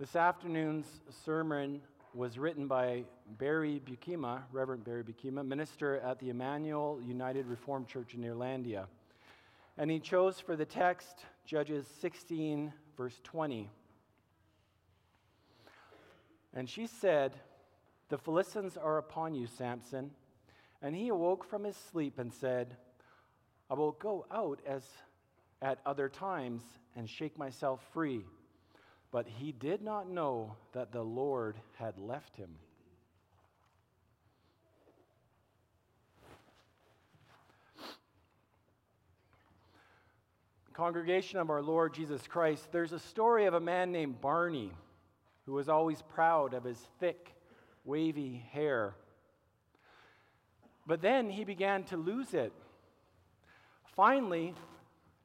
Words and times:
This 0.00 0.16
afternoon's 0.16 0.86
sermon 1.26 1.82
was 2.14 2.38
written 2.38 2.66
by 2.66 3.04
Barry 3.36 3.82
Beukema, 3.84 4.40
Reverend 4.50 4.82
Barry 4.82 5.04
Beukema, 5.04 5.46
minister 5.46 5.98
at 5.98 6.18
the 6.18 6.30
Emmanuel 6.30 6.98
United 7.06 7.46
Reformed 7.46 7.86
Church 7.86 8.14
in 8.14 8.22
Neerlandia. 8.22 8.86
And 9.76 9.90
he 9.90 10.00
chose 10.00 10.40
for 10.40 10.56
the 10.56 10.64
text 10.64 11.26
Judges 11.44 11.86
16, 12.00 12.72
verse 12.96 13.20
20. 13.24 13.68
And 16.54 16.66
she 16.66 16.86
said, 16.86 17.34
The 18.08 18.16
Philistines 18.16 18.78
are 18.78 18.96
upon 18.96 19.34
you, 19.34 19.46
Samson. 19.46 20.12
And 20.80 20.96
he 20.96 21.08
awoke 21.08 21.44
from 21.44 21.62
his 21.62 21.76
sleep 21.76 22.18
and 22.18 22.32
said, 22.32 22.74
I 23.68 23.74
will 23.74 23.92
go 23.92 24.24
out 24.32 24.60
as 24.66 24.82
at 25.60 25.78
other 25.84 26.08
times 26.08 26.62
and 26.96 27.06
shake 27.06 27.36
myself 27.36 27.86
free. 27.92 28.24
But 29.12 29.26
he 29.26 29.50
did 29.52 29.82
not 29.82 30.08
know 30.08 30.54
that 30.72 30.92
the 30.92 31.02
Lord 31.02 31.56
had 31.76 31.98
left 31.98 32.36
him. 32.36 32.50
Congregation 40.72 41.40
of 41.40 41.50
our 41.50 41.60
Lord 41.60 41.92
Jesus 41.92 42.26
Christ, 42.26 42.68
there's 42.72 42.92
a 42.92 42.98
story 42.98 43.46
of 43.46 43.54
a 43.54 43.60
man 43.60 43.92
named 43.92 44.20
Barney 44.20 44.70
who 45.44 45.52
was 45.52 45.68
always 45.68 46.00
proud 46.00 46.54
of 46.54 46.64
his 46.64 46.78
thick, 47.00 47.34
wavy 47.84 48.44
hair. 48.52 48.94
But 50.86 51.02
then 51.02 51.28
he 51.28 51.44
began 51.44 51.82
to 51.84 51.96
lose 51.96 52.32
it. 52.32 52.52
Finally, 53.96 54.54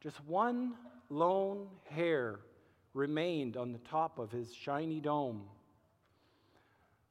just 0.02 0.18
one 0.26 0.74
lone 1.10 1.68
hair 1.90 2.40
remained 2.96 3.58
on 3.58 3.74
the 3.74 3.80
top 3.80 4.18
of 4.18 4.32
his 4.32 4.54
shiny 4.54 5.00
dome. 5.00 5.44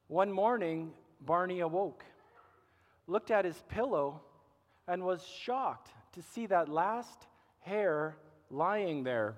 One 0.09 0.33
morning, 0.33 0.93
Barney 1.21 1.61
awoke, 1.61 2.05
looked 3.07 3.31
at 3.31 3.45
his 3.45 3.63
pillow, 3.69 4.23
and 4.89 5.05
was 5.05 5.25
shocked 5.25 5.91
to 6.15 6.23
see 6.23 6.47
that 6.47 6.69
last 6.69 7.27
hair 7.61 8.17
lying 8.51 9.05
there. 9.05 9.37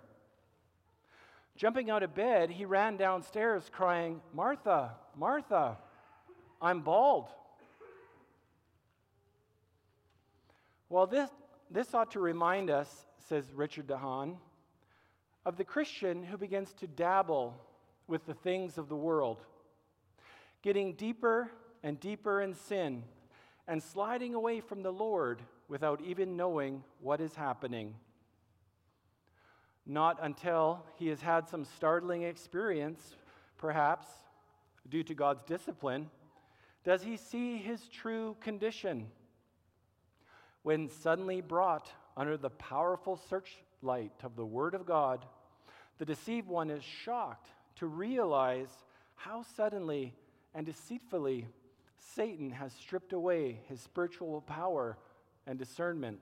Jumping 1.56 1.90
out 1.90 2.02
of 2.02 2.14
bed, 2.14 2.50
he 2.50 2.64
ran 2.64 2.96
downstairs 2.96 3.68
crying, 3.72 4.20
Martha, 4.32 4.92
Martha, 5.16 5.78
I'm 6.62 6.80
bald. 6.80 7.28
Well, 10.88 11.06
this, 11.06 11.30
this 11.70 11.92
ought 11.94 12.12
to 12.12 12.20
remind 12.20 12.70
us, 12.70 13.06
says 13.28 13.52
Richard 13.52 13.88
DeHaan, 13.88 14.36
of 15.46 15.56
the 15.56 15.64
Christian 15.64 16.24
who 16.24 16.36
begins 16.36 16.74
to 16.74 16.88
dabble 16.88 17.54
with 18.08 18.26
the 18.26 18.34
things 18.34 18.78
of 18.78 18.88
the 18.88 18.96
world, 18.96 19.38
getting 20.60 20.92
deeper 20.94 21.48
and 21.84 22.00
deeper 22.00 22.42
in 22.42 22.52
sin, 22.52 23.04
and 23.68 23.80
sliding 23.80 24.34
away 24.34 24.60
from 24.60 24.82
the 24.82 24.92
Lord 24.92 25.40
without 25.68 26.00
even 26.00 26.36
knowing 26.36 26.82
what 27.00 27.20
is 27.20 27.36
happening. 27.36 27.94
Not 29.86 30.18
until 30.20 30.84
he 30.96 31.06
has 31.08 31.20
had 31.20 31.48
some 31.48 31.64
startling 31.64 32.22
experience, 32.22 33.14
perhaps 33.56 34.08
due 34.88 35.04
to 35.04 35.14
God's 35.14 35.44
discipline, 35.44 36.10
does 36.82 37.04
he 37.04 37.16
see 37.16 37.56
his 37.56 37.86
true 37.88 38.36
condition. 38.40 39.06
When 40.64 40.88
suddenly 40.88 41.40
brought 41.40 41.88
under 42.16 42.36
the 42.36 42.50
powerful 42.50 43.16
searchlight 43.16 44.12
of 44.24 44.34
the 44.34 44.44
Word 44.44 44.74
of 44.74 44.86
God, 44.86 45.24
the 45.98 46.04
deceived 46.04 46.48
one 46.48 46.70
is 46.70 46.82
shocked 46.82 47.48
to 47.76 47.86
realize 47.86 48.70
how 49.14 49.42
suddenly 49.56 50.14
and 50.54 50.66
deceitfully 50.66 51.46
Satan 51.98 52.50
has 52.50 52.72
stripped 52.72 53.12
away 53.12 53.60
his 53.68 53.80
spiritual 53.80 54.40
power 54.42 54.96
and 55.46 55.58
discernment. 55.58 56.18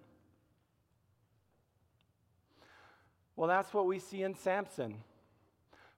Well, 3.36 3.48
that's 3.48 3.74
what 3.74 3.86
we 3.86 3.98
see 3.98 4.22
in 4.22 4.34
Samson. 4.34 4.96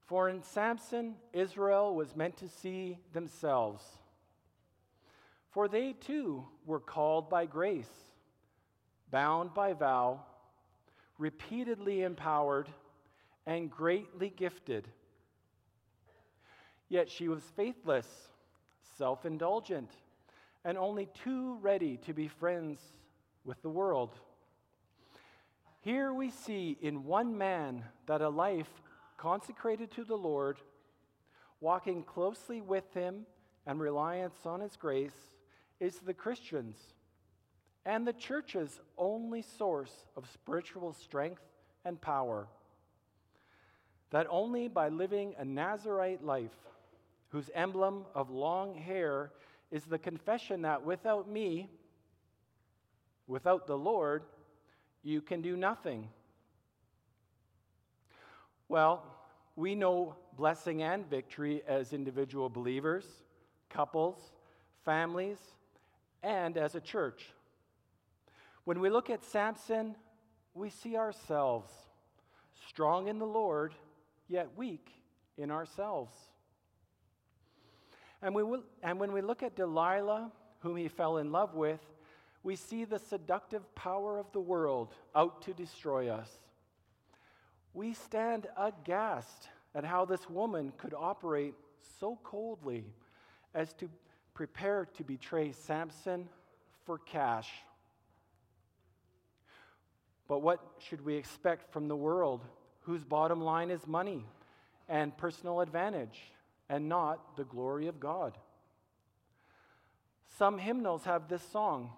For 0.06 0.28
in 0.28 0.43
Samson, 0.43 1.17
Israel 1.33 1.95
was 1.95 2.17
meant 2.17 2.39
to 2.39 2.49
see 2.49 2.99
themselves. 3.12 3.84
For 5.51 5.69
they 5.69 5.93
too 5.93 6.47
were 6.65 6.81
called 6.81 7.28
by 7.28 7.47
grace, 7.47 7.91
bound 9.11 9.53
by 9.53 9.72
vow, 9.72 10.21
repeatedly 11.19 12.03
empowered 12.03 12.69
and 13.47 13.71
greatly 13.71 14.31
gifted. 14.31 14.89
Yet 16.89 17.11
she 17.11 17.29
was 17.29 17.43
faithless, 17.57 18.07
self 18.97 19.25
indulgent, 19.25 19.91
and 20.65 20.77
only 20.77 21.09
too 21.25 21.57
ready 21.61 21.97
to 21.99 22.12
be 22.12 22.29
friends 22.29 22.79
with 23.45 23.61
the 23.62 23.69
world. 23.69 24.19
Here 25.81 26.12
we 26.12 26.31
see 26.31 26.77
in 26.81 27.05
one 27.05 27.39
man 27.39 27.84
that 28.07 28.21
a 28.21 28.29
life 28.29 28.83
consecrated 29.17 29.91
to 29.93 30.05
the 30.05 30.17
Lord, 30.17 30.59
walking 31.61 32.03
closely 32.03 32.61
with 32.61 32.93
him 32.93 33.27
and 33.67 33.81
reliance 33.81 34.45
on 34.45 34.61
his 34.61 34.77
grace, 34.77 35.31
is 35.78 35.99
the 35.99 36.15
Christian's 36.15 36.77
and 37.87 38.05
the 38.05 38.13
church's 38.13 38.81
only 38.99 39.41
source 39.41 40.05
of 40.17 40.28
spiritual 40.28 40.93
strength 40.93 41.43
and 41.84 42.01
power 42.01 42.49
that 44.16 44.27
only 44.31 44.66
by 44.66 44.88
living 44.88 45.34
a 45.37 45.44
Nazarite 45.44 46.25
life, 46.25 46.56
whose 47.28 47.50
emblem 47.54 48.06
of 48.15 48.31
long 48.31 48.75
hair 48.75 49.31
is 49.71 49.84
the 49.84 49.99
confession 49.99 50.62
that 50.62 50.82
without 50.82 51.28
me, 51.28 51.69
without 53.27 53.66
the 53.66 53.77
Lord, 53.77 54.22
you 55.03 55.21
can 55.21 55.43
do 55.43 55.54
nothing. 55.54 56.09
Well, 58.71 59.04
we 59.54 59.75
know 59.75 60.16
blessing 60.34 60.83
and 60.83 61.04
victory 61.04 61.62
as 61.69 61.93
individual 61.93 62.48
believers, 62.48 63.04
couples, 63.69 64.16
families, 64.83 65.37
and 66.22 66.56
as 66.56 66.75
a 66.75 66.81
church. 66.81 67.34
When 68.65 68.81
we 68.81 68.88
look 68.88 69.10
at 69.10 69.22
Samson, 69.27 69.94
we 70.54 70.71
see 70.71 70.97
ourselves 70.97 71.71
strong 72.66 73.09
in 73.09 73.19
the 73.19 73.27
Lord 73.27 73.75
yet 74.29 74.49
weak 74.57 74.91
in 75.37 75.51
ourselves. 75.51 76.15
And, 78.23 78.35
we 78.35 78.43
will, 78.43 78.63
and 78.83 78.99
when 78.99 79.13
we 79.13 79.21
look 79.21 79.43
at 79.43 79.57
Delilah, 79.57 80.33
whom 80.61 80.77
he 80.77 80.89
fell 80.89 81.19
in 81.19 81.33
love 81.33 81.55
with, 81.55 81.81
we 82.43 82.57
see 82.57 82.85
the 82.85 82.99
seductive 82.99 83.75
power 83.75 84.19
of 84.19 84.31
the 84.33 84.41
world 84.41 84.95
out 85.15 85.43
to 85.43 85.53
destroy 85.53 86.09
us. 86.09 86.31
We 87.75 87.93
stand 87.93 88.47
aghast 88.57 89.49
at 89.75 89.85
how 89.85 90.05
this 90.05 90.31
woman 90.31 90.73
could 90.79 90.95
operate 90.95 91.55
so 92.01 92.19
coldly 92.23 92.85
as 93.55 93.73
to 93.75 93.91
prepare 94.33 94.87
to 94.95 95.05
betray 95.05 95.53
Samson 95.53 96.29
for 96.85 96.99
cash. 96.99 97.51
But 100.29 100.41
what 100.41 100.61
should 100.79 101.05
we 101.05 101.17
expect 101.17 101.73
from 101.73 101.89
the 101.89 101.97
world 101.97 102.45
whose 102.87 103.05
bottom 103.05 103.41
line 103.41 103.71
is 103.71 103.87
money 103.87 104.25
and 104.89 105.17
personal 105.19 105.61
advantage 105.61 106.33
and 106.69 106.89
not 106.89 107.37
the 107.37 107.45
glory 107.45 107.89
of 107.89 107.99
God. 107.99 108.39
Some 110.39 110.59
hymnals 110.59 111.05
have 111.05 111.29
this 111.29 111.43
song 111.43 111.91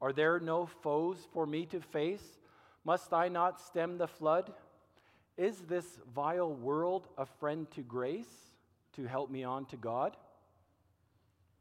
Are 0.00 0.12
there 0.12 0.40
no 0.40 0.66
foes 0.66 1.18
for 1.32 1.46
me 1.46 1.66
to 1.66 1.80
face? 1.80 2.22
Must 2.84 3.12
I 3.12 3.28
not 3.28 3.60
stem 3.60 3.98
the 3.98 4.06
flood? 4.06 4.52
Is 5.36 5.58
this 5.68 5.98
vile 6.14 6.52
world 6.52 7.08
a 7.18 7.26
friend 7.26 7.70
to 7.72 7.82
grace 7.82 8.52
to 8.94 9.04
help 9.04 9.30
me 9.30 9.44
on 9.44 9.66
to 9.66 9.76
God? 9.76 10.16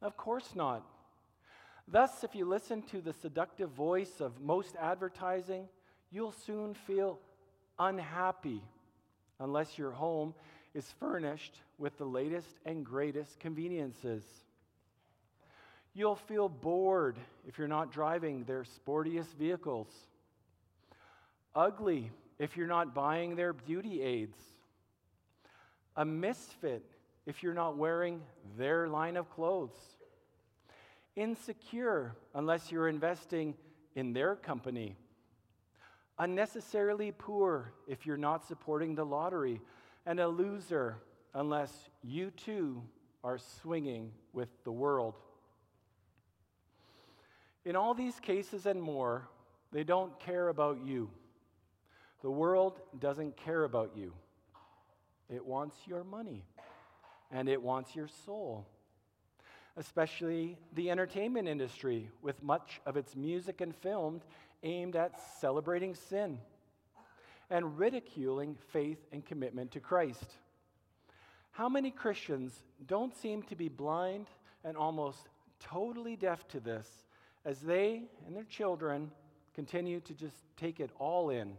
Of 0.02 0.16
course 0.16 0.56
not. 0.56 0.86
Thus, 1.88 2.24
if 2.24 2.36
you 2.36 2.46
listen 2.46 2.84
to 2.84 3.02
the 3.02 3.13
seductive 3.13 3.72
voice 3.72 4.22
of 4.22 4.40
most 4.40 4.75
advertising, 4.80 5.68
you'll 6.12 6.31
soon 6.31 6.74
feel 6.74 7.19
unhappy 7.80 8.62
unless 9.40 9.78
your 9.78 9.92
home 9.92 10.34
is 10.74 10.86
furnished 11.00 11.56
with 11.78 11.98
the 11.98 12.06
latest 12.06 12.60
and 12.66 12.86
greatest 12.86 13.40
conveniences. 13.40 14.24
You'll 15.94 16.16
feel 16.16 16.50
bored 16.50 17.18
if 17.48 17.58
you're 17.58 17.68
not 17.68 17.92
driving 17.92 18.44
their 18.44 18.64
sportiest 18.64 19.34
vehicles. 19.38 19.88
Ugly 21.56 22.12
if 22.38 22.56
you're 22.56 22.68
not 22.68 22.94
buying 22.94 23.36
their 23.36 23.54
beauty 23.54 24.02
aids. 24.02 24.38
A 25.96 26.06
misfit 26.06 26.86
if 27.25 27.44
you're 27.44 27.54
not 27.54 27.78
wearing 27.78 28.22
their 28.58 28.88
line 28.88 29.18
of 29.18 29.30
clothes. 29.30 29.75
Insecure 31.16 32.16
unless 32.34 32.72
you're 32.72 32.88
investing 32.88 33.56
in 33.96 34.14
their 34.14 34.36
company 34.36 34.96
unnecessarily 36.19 37.12
poor 37.18 37.74
if 37.88 38.06
you're 38.06 38.18
not 38.18 38.45
supporting 38.45 38.94
the 38.94 39.06
lottery, 39.06 39.62
and 40.06 40.19
a 40.19 40.27
loser 40.27 40.98
unless 41.33 41.89
you 42.04 42.31
too 42.31 42.83
are 43.24 43.38
swinging 43.38 44.12
with 44.33 44.50
the 44.63 44.71
world. 44.71 45.16
In 47.66 47.75
all 47.75 47.94
these 47.94 48.19
cases 48.19 48.66
and 48.66 48.81
more, 48.81 49.27
they 49.71 49.83
don't 49.83 50.19
care 50.19 50.48
about 50.48 50.80
you. 50.86 51.10
The 52.22 52.31
world 52.31 52.80
doesn't 53.00 53.38
care 53.38 53.63
about 53.63 53.92
you. 53.95 54.13
It 55.30 55.45
wants 55.45 55.75
your 55.86 56.04
money 56.04 56.45
and 57.31 57.48
it 57.48 57.62
wants 57.62 57.95
your 57.95 58.07
soul. 58.25 58.65
Especially 59.77 60.57
the 60.74 60.89
entertainment 60.89 61.48
industry, 61.48 62.10
with 62.22 62.42
much 62.42 62.81
of 62.86 62.98
its 62.98 63.15
music 63.15 63.62
and 63.62 63.74
film 63.75 64.22
aimed 64.64 64.96
at 64.96 65.20
celebrating 65.40 65.96
sin 65.96 66.40
and 67.50 67.80
ridiculing 67.80 68.56
faith 68.72 69.00
and 69.12 69.26
commitment 69.26 69.72
to 69.72 69.80
Christ. 69.80 70.36
How 71.52 71.68
many 71.68 71.92
Christians 71.92 72.54
don't 72.88 73.16
seem 73.16 73.44
to 73.44 73.56
be 73.56 73.70
blind 73.70 74.28
and 74.64 74.78
almost 74.78 75.30
totally 75.60 76.16
deaf 76.16 76.48
to 76.50 76.60
this 76.60 76.88
as 77.46 77.60
they 77.60 78.04
and 78.26 78.36
their 78.36 78.44
children 78.44 79.12
continue 79.56 80.00
to 80.02 80.14
just 80.14 80.36
take 80.58 80.80
it 80.80 80.92
all 81.00 81.32
in, 81.32 81.54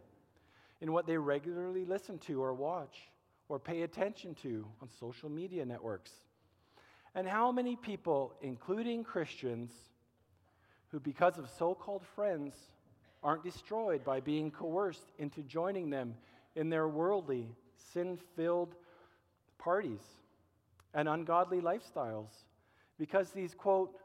in 0.81 0.93
what 0.93 1.06
they 1.06 1.19
regularly 1.19 1.85
listen 1.85 2.19
to 2.19 2.43
or 2.43 2.55
watch 2.55 3.11
or 3.49 3.58
pay 3.58 3.82
attention 3.82 4.35
to 4.37 4.64
on 4.81 4.88
social 5.00 5.29
media 5.29 5.64
networks? 5.64 6.12
And 7.14 7.26
how 7.26 7.50
many 7.50 7.75
people, 7.75 8.32
including 8.41 9.02
Christians, 9.02 9.73
who, 10.88 11.00
because 11.00 11.38
of 11.38 11.50
so 11.58 11.75
called 11.75 12.06
friends, 12.14 12.55
aren't 13.22 13.44
destroyed 13.44 14.05
by 14.05 14.20
being 14.20 14.50
coerced 14.50 15.11
into 15.19 15.43
joining 15.43 15.90
them 15.90 16.14
in 16.56 16.70
their 16.70 16.88
worldly, 16.88 17.49
sin 17.93 18.19
filled 18.37 18.75
parties 19.58 20.02
and 20.94 21.08
ungodly 21.08 21.61
lifestyles 21.61 22.31
because 22.99 23.31
these, 23.31 23.55
quote, 23.55 23.96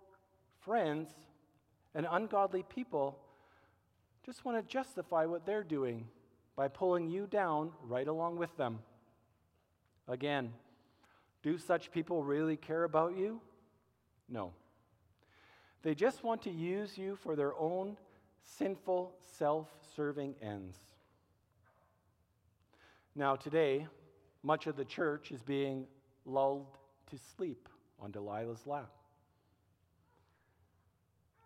friends 0.59 1.09
and 1.93 2.05
ungodly 2.09 2.63
people 2.63 3.17
just 4.25 4.43
want 4.43 4.57
to 4.57 4.71
justify 4.71 5.25
what 5.25 5.45
they're 5.45 5.63
doing 5.63 6.07
by 6.55 6.67
pulling 6.67 7.09
you 7.09 7.27
down 7.27 7.71
right 7.83 8.07
along 8.07 8.37
with 8.37 8.55
them. 8.57 8.79
Again, 10.07 10.51
do 11.43 11.57
such 11.57 11.91
people 11.91 12.23
really 12.23 12.57
care 12.57 12.83
about 12.83 13.17
you? 13.17 13.39
No. 14.27 14.51
They 15.83 15.93
just 15.93 16.23
want 16.23 16.41
to 16.43 16.51
use 16.51 16.97
you 16.97 17.15
for 17.17 17.35
their 17.35 17.53
own 17.55 17.97
sinful, 18.45 19.15
self 19.37 19.67
serving 19.95 20.35
ends. 20.41 20.77
Now, 23.15 23.35
today, 23.35 23.87
much 24.43 24.67
of 24.67 24.75
the 24.75 24.85
church 24.85 25.31
is 25.31 25.41
being 25.41 25.87
lulled 26.25 26.77
to 27.09 27.17
sleep 27.35 27.69
on 27.99 28.11
Delilah's 28.11 28.65
lap 28.67 28.91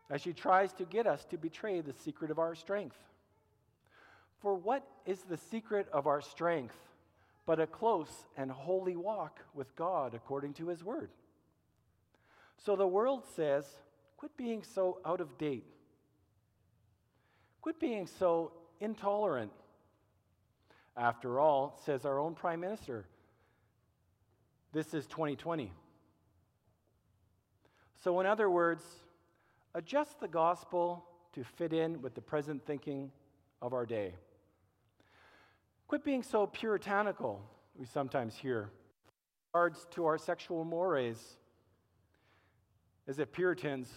as 0.10 0.22
she 0.22 0.34
tries 0.34 0.74
to 0.74 0.86
get 0.86 1.06
us 1.06 1.24
to 1.26 1.38
betray 1.38 1.82
the 1.82 1.94
secret 1.94 2.32
of 2.32 2.40
our 2.40 2.56
strength. 2.56 2.98
For 4.42 4.56
what 4.56 4.88
is 5.06 5.22
the 5.22 5.38
secret 5.38 5.88
of 5.94 6.08
our 6.08 6.22
strength 6.22 6.76
but 7.46 7.60
a 7.60 7.68
close 7.68 8.26
and 8.38 8.50
holy 8.50 8.96
walk 8.96 9.40
with 9.54 9.76
God 9.76 10.14
according 10.14 10.54
to 10.56 10.68
His 10.68 10.84
Word? 10.84 11.12
So 12.58 12.76
the 12.76 12.88
world 12.88 13.24
says, 13.36 13.66
quit 14.18 14.36
being 14.36 14.64
so 14.64 15.00
out 15.06 15.22
of 15.22 15.38
date 15.38 15.66
Quit 17.62 17.80
being 17.80 18.08
so 18.08 18.52
intolerant. 18.80 19.52
After 20.96 21.40
all, 21.40 21.80
says 21.86 22.06
our 22.06 22.20
own 22.20 22.36
Prime 22.36 22.60
Minister, 22.60 23.06
this 24.74 24.94
is 24.94 25.08
2020. 25.08 25.72
So, 28.04 28.20
in 28.20 28.26
other 28.26 28.50
words, 28.50 28.84
adjust 29.76 30.20
the 30.20 30.28
gospel 30.28 31.06
to 31.34 31.44
fit 31.44 31.74
in 31.74 32.02
with 32.02 32.16
the 32.16 32.22
present 32.22 32.66
thinking 32.66 33.12
of 33.62 33.74
our 33.74 33.86
day. 33.86 34.14
Quit 35.88 36.04
being 36.04 36.24
so 36.24 36.48
puritanical, 36.48 37.42
we 37.76 37.86
sometimes 37.86 38.36
hear, 38.36 38.70
regards 39.54 39.88
to 39.92 40.06
our 40.06 40.18
sexual 40.18 40.64
mores, 40.64 41.38
as 43.08 43.20
if 43.20 43.32
Puritans 43.32 43.90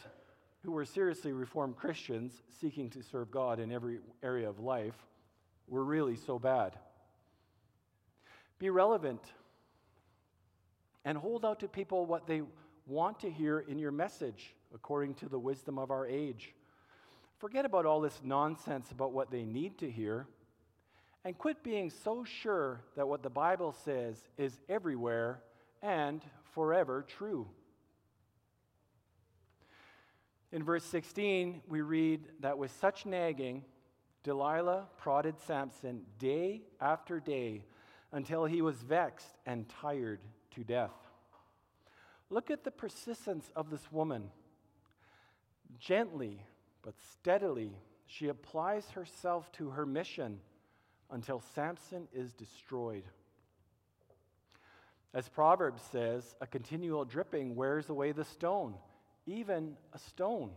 who 0.64 0.72
were 0.72 0.84
seriously 0.84 1.32
Reformed 1.32 1.76
Christians 1.76 2.42
seeking 2.60 2.88
to 2.90 3.02
serve 3.02 3.30
God 3.30 3.58
in 3.58 3.72
every 3.72 3.98
area 4.22 4.48
of 4.48 4.60
life 4.60 4.94
were 5.68 5.84
really 5.84 6.16
so 6.16 6.38
bad. 6.38 6.78
Be 8.58 8.70
relevant 8.70 9.20
and 11.04 11.18
hold 11.18 11.44
out 11.44 11.60
to 11.60 11.68
people 11.68 12.06
what 12.06 12.26
they 12.26 12.42
want 12.86 13.20
to 13.20 13.30
hear 13.30 13.60
in 13.60 13.78
your 13.78 13.90
message 13.90 14.54
according 14.74 15.14
to 15.14 15.28
the 15.28 15.38
wisdom 15.38 15.78
of 15.78 15.90
our 15.90 16.06
age. 16.06 16.54
Forget 17.38 17.64
about 17.64 17.86
all 17.86 18.00
this 18.00 18.20
nonsense 18.22 18.90
about 18.92 19.12
what 19.12 19.30
they 19.30 19.44
need 19.44 19.78
to 19.78 19.90
hear 19.90 20.26
and 21.24 21.36
quit 21.36 21.62
being 21.62 21.90
so 21.90 22.24
sure 22.24 22.80
that 22.96 23.06
what 23.06 23.22
the 23.22 23.30
Bible 23.30 23.74
says 23.84 24.16
is 24.36 24.58
everywhere 24.68 25.40
and 25.82 26.22
forever 26.54 27.04
true. 27.06 27.48
In 30.52 30.62
verse 30.62 30.84
16, 30.84 31.62
we 31.66 31.80
read 31.80 32.28
that 32.40 32.58
with 32.58 32.70
such 32.78 33.06
nagging, 33.06 33.64
Delilah 34.22 34.88
prodded 34.98 35.40
Samson 35.40 36.02
day 36.18 36.62
after 36.78 37.20
day 37.20 37.64
until 38.12 38.44
he 38.44 38.60
was 38.60 38.76
vexed 38.76 39.38
and 39.46 39.66
tired 39.80 40.20
to 40.54 40.62
death. 40.62 40.92
Look 42.28 42.50
at 42.50 42.64
the 42.64 42.70
persistence 42.70 43.50
of 43.56 43.70
this 43.70 43.90
woman. 43.90 44.30
Gently 45.78 46.44
but 46.82 46.94
steadily, 47.12 47.72
she 48.06 48.28
applies 48.28 48.90
herself 48.90 49.50
to 49.52 49.70
her 49.70 49.86
mission 49.86 50.38
until 51.10 51.40
Samson 51.54 52.08
is 52.12 52.34
destroyed. 52.34 53.04
As 55.14 55.28
Proverbs 55.28 55.82
says, 55.90 56.34
a 56.40 56.46
continual 56.46 57.04
dripping 57.04 57.54
wears 57.54 57.88
away 57.88 58.12
the 58.12 58.24
stone 58.24 58.74
even 59.26 59.76
a 59.92 59.98
stone. 59.98 60.50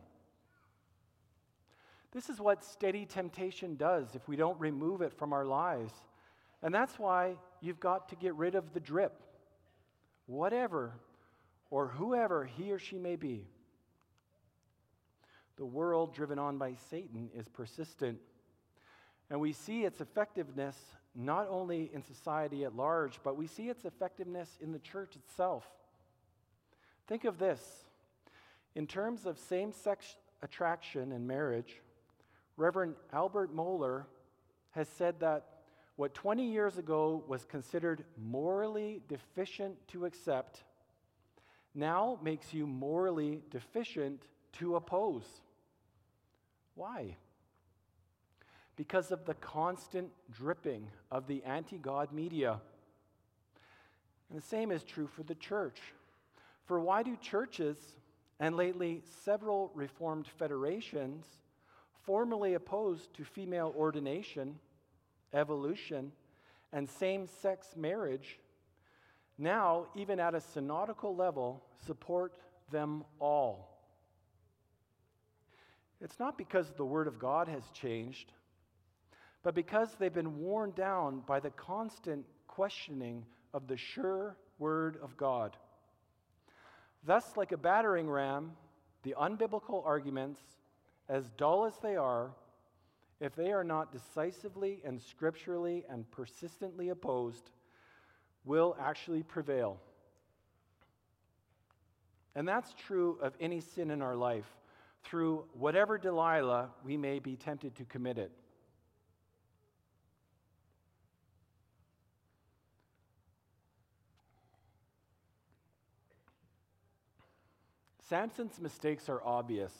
This 2.11 2.29
is 2.29 2.39
what 2.39 2.63
steady 2.63 3.05
temptation 3.05 3.75
does 3.75 4.15
if 4.15 4.27
we 4.27 4.35
don't 4.35 4.59
remove 4.59 5.01
it 5.01 5.13
from 5.13 5.33
our 5.33 5.45
lives. 5.45 5.93
And 6.63 6.73
that's 6.73 6.97
why 6.97 7.35
you've 7.61 7.79
got 7.79 8.09
to 8.09 8.15
get 8.15 8.35
rid 8.35 8.55
of 8.55 8.73
the 8.73 8.79
drip, 8.79 9.21
whatever 10.25 10.93
or 11.69 11.87
whoever 11.87 12.45
he 12.45 12.71
or 12.71 12.79
she 12.79 12.97
may 12.97 13.15
be. 13.15 13.45
The 15.57 15.65
world 15.65 16.13
driven 16.13 16.39
on 16.39 16.57
by 16.57 16.75
Satan 16.89 17.29
is 17.35 17.47
persistent. 17.47 18.19
And 19.29 19.39
we 19.39 19.53
see 19.53 19.83
its 19.83 20.01
effectiveness 20.01 20.77
not 21.15 21.47
only 21.49 21.89
in 21.93 22.03
society 22.03 22.65
at 22.65 22.75
large, 22.75 23.19
but 23.23 23.37
we 23.37 23.47
see 23.47 23.69
its 23.69 23.85
effectiveness 23.85 24.57
in 24.61 24.71
the 24.71 24.79
church 24.79 25.15
itself. 25.15 25.65
Think 27.07 27.23
of 27.23 27.37
this 27.37 27.84
in 28.75 28.87
terms 28.87 29.25
of 29.25 29.39
same 29.39 29.71
sex 29.71 30.15
attraction 30.41 31.11
and 31.11 31.27
marriage, 31.27 31.81
Reverend 32.57 32.95
Albert 33.11 33.55
Mohler 33.55 34.03
has 34.71 34.87
said 34.89 35.19
that 35.21 35.45
what 35.95 36.13
20 36.13 36.45
years 36.45 36.77
ago 36.77 37.23
was 37.27 37.45
considered 37.45 38.03
morally 38.17 39.01
deficient 39.07 39.75
to 39.87 40.05
accept 40.05 40.63
now 41.73 42.17
makes 42.23 42.53
you 42.53 42.65
morally 42.65 43.41
deficient 43.49 44.21
to 44.53 44.77
oppose. 44.77 45.25
Why? 46.75 47.17
Because 48.77 49.11
of 49.11 49.25
the 49.25 49.33
constant 49.35 50.09
dripping 50.31 50.87
of 51.11 51.27
the 51.27 51.43
anti 51.43 51.77
God 51.77 52.13
media. 52.13 52.61
And 54.29 54.41
the 54.41 54.45
same 54.45 54.71
is 54.71 54.83
true 54.83 55.07
for 55.07 55.23
the 55.23 55.35
church. 55.35 55.79
For 56.65 56.79
why 56.79 57.03
do 57.03 57.15
churches 57.17 57.77
and 58.39 58.55
lately 58.55 59.01
several 59.23 59.71
Reformed 59.73 60.27
federations 60.37 61.25
formally 62.05 62.53
opposed 62.53 63.13
to 63.15 63.23
female 63.23 63.73
ordination, 63.75 64.59
evolution, 65.33 66.11
and 66.71 66.89
same 66.89 67.27
sex 67.41 67.67
marriage, 67.75 68.39
now, 69.37 69.87
even 69.95 70.19
at 70.19 70.33
a 70.33 70.39
synodical 70.39 71.15
level, 71.15 71.63
support 71.85 72.33
them 72.71 73.03
all. 73.19 73.75
It's 75.99 76.19
not 76.19 76.37
because 76.37 76.71
the 76.71 76.85
Word 76.85 77.07
of 77.07 77.19
God 77.19 77.47
has 77.47 77.63
changed, 77.73 78.31
but 79.43 79.55
because 79.55 79.89
they've 79.95 80.13
been 80.13 80.39
worn 80.39 80.71
down 80.71 81.21
by 81.25 81.39
the 81.39 81.49
constant 81.51 82.25
questioning 82.47 83.25
of 83.53 83.67
the 83.67 83.77
sure 83.77 84.37
Word 84.57 84.97
of 85.01 85.17
God. 85.17 85.57
Thus, 87.05 87.37
like 87.37 87.51
a 87.51 87.57
battering 87.57 88.09
ram, 88.09 88.51
the 89.03 89.15
unbiblical 89.19 89.85
arguments, 89.85 90.41
as 91.07 91.29
dull 91.37 91.65
as 91.65 91.77
they 91.81 91.95
are, 91.95 92.31
if 93.19 93.35
they 93.35 93.51
are 93.51 93.63
not 93.63 93.91
decisively 93.91 94.81
and 94.83 94.99
scripturally 94.99 95.85
and 95.89 96.09
persistently 96.11 96.89
opposed, 96.89 97.51
will 98.43 98.75
actually 98.79 99.23
prevail. 99.23 99.77
And 102.35 102.47
that's 102.47 102.73
true 102.73 103.17
of 103.21 103.33
any 103.39 103.61
sin 103.61 103.91
in 103.91 104.01
our 104.01 104.15
life. 104.15 104.57
Through 105.03 105.45
whatever 105.53 105.97
Delilah 105.97 106.69
we 106.83 106.97
may 106.97 107.19
be 107.19 107.35
tempted 107.35 107.75
to 107.75 107.85
commit 107.85 108.17
it. 108.17 108.31
Samson's 118.07 118.59
mistakes 118.59 119.09
are 119.09 119.23
obvious. 119.23 119.73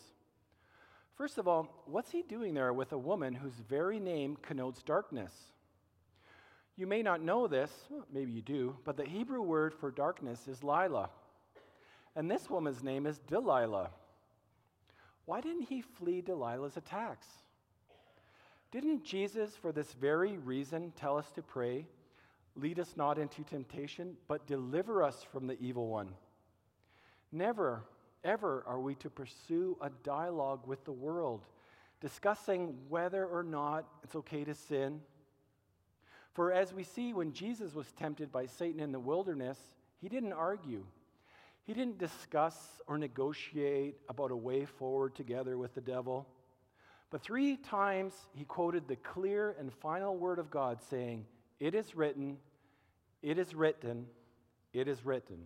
First 1.16 1.38
of 1.38 1.48
all, 1.48 1.84
what's 1.86 2.12
he 2.12 2.24
doing 2.24 2.54
there 2.54 2.74
with 2.74 2.92
a 2.92 2.98
woman 2.98 3.36
whose 3.36 3.54
very 3.70 4.00
name 4.00 4.38
connotes 4.42 4.82
darkness? 4.82 5.32
You 6.76 6.88
may 6.88 7.02
not 7.02 7.22
know 7.22 7.48
this, 7.48 7.72
maybe 8.12 8.32
you 8.32 8.42
do, 8.42 8.76
but 8.84 8.98
the 8.98 9.06
Hebrew 9.06 9.42
word 9.42 9.74
for 9.74 9.92
darkness 9.92 10.48
is 10.48 10.64
Lila. 10.64 11.10
And 12.16 12.30
this 12.30 12.50
woman's 12.50 12.84
name 12.84 13.06
is 13.06 13.20
Delilah. 13.20 13.92
Why 15.26 15.40
didn't 15.40 15.68
he 15.70 15.82
flee 15.82 16.22
Delilah's 16.22 16.78
attacks? 16.78 17.28
Didn't 18.72 19.06
Jesus, 19.06 19.56
for 19.56 19.72
this 19.72 19.94
very 19.94 20.38
reason, 20.38 20.92
tell 20.98 21.18
us 21.18 21.32
to 21.36 21.42
pray, 21.42 21.88
lead 22.56 22.80
us 22.80 22.96
not 22.98 23.18
into 23.18 23.44
temptation, 23.44 24.18
but 24.28 24.48
deliver 24.48 25.02
us 25.04 25.26
from 25.32 25.48
the 25.48 25.58
evil 25.62 25.88
one? 25.88 26.10
Never, 27.32 27.84
ever 28.26 28.64
are 28.68 28.80
we 28.80 28.96
to 28.96 29.10
pursue 29.10 29.78
a 29.82 29.90
dialogue 30.04 30.62
with 30.66 30.84
the 30.84 30.92
world, 30.92 31.46
discussing 32.02 32.76
whether 32.90 33.26
or 33.26 33.44
not 33.44 33.86
it's 34.04 34.16
okay 34.16 34.44
to 34.44 34.54
sin. 34.54 35.00
For 36.34 36.52
as 36.52 36.74
we 36.74 36.84
see, 36.84 37.14
when 37.14 37.32
Jesus 37.32 37.74
was 37.74 37.92
tempted 37.94 38.32
by 38.32 38.48
Satan 38.48 38.82
in 38.82 38.92
the 38.92 39.00
wilderness, 39.00 39.58
he 40.02 40.10
didn't 40.10 40.34
argue. 40.34 40.84
He 41.64 41.74
didn't 41.74 41.98
discuss 41.98 42.58
or 42.88 42.98
negotiate 42.98 43.96
about 44.10 44.32
a 44.32 44.36
way 44.36 44.66
forward 44.66 45.16
together 45.16 45.58
with 45.58 45.74
the 45.74 45.82
devil. 45.82 46.28
But 47.10 47.22
three 47.22 47.56
times 47.56 48.14
he 48.34 48.44
quoted 48.44 48.88
the 48.88 48.98
clear 48.98 49.56
and 49.58 49.72
final 49.74 50.18
word 50.18 50.38
of 50.38 50.52
God, 50.52 50.80
saying, 50.90 51.26
It 51.60 51.74
is 51.74 51.96
written, 51.96 52.38
it 53.22 53.38
is 53.38 53.56
written, 53.56 54.08
it 54.74 54.88
is 54.88 55.06
written. 55.06 55.38